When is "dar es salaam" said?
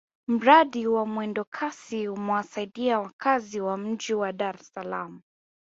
4.33-5.21